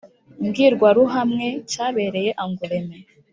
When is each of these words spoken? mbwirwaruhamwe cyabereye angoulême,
mbwirwaruhamwe 0.45 1.47
cyabereye 1.71 2.29
angoulême, 2.43 2.97